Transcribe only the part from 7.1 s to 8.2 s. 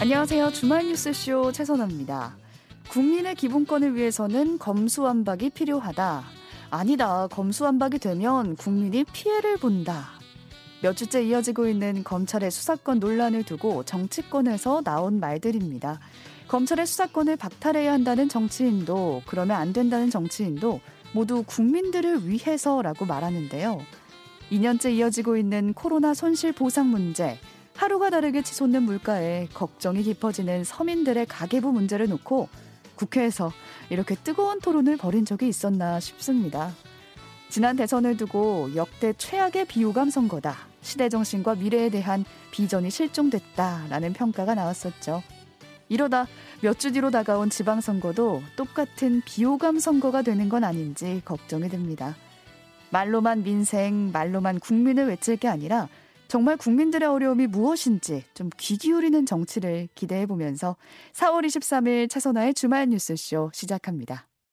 검수완박이